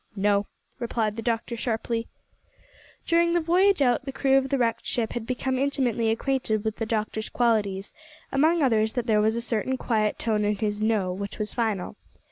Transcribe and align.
"No," 0.15 0.47
replied 0.79 1.15
the 1.15 1.21
doctor 1.21 1.55
sharply. 1.55 2.07
During 3.05 3.33
the 3.35 3.39
voyage 3.39 3.83
out 3.83 4.03
the 4.03 4.11
crew 4.11 4.35
of 4.35 4.49
the 4.49 4.57
wrecked 4.57 4.83
ship 4.83 5.13
had 5.13 5.27
become 5.27 5.59
intimately 5.59 6.09
acquainted 6.09 6.63
with 6.65 6.77
the 6.77 6.87
doctor's 6.87 7.29
qualities, 7.29 7.93
among 8.31 8.63
others 8.63 8.93
that 8.93 9.05
there 9.05 9.21
was 9.21 9.35
a 9.35 9.41
certain 9.41 9.77
quiet 9.77 10.17
tone 10.17 10.43
in 10.43 10.55
his 10.55 10.81
"no" 10.81 11.13
which 11.13 11.37
was 11.37 11.53
final. 11.53 11.97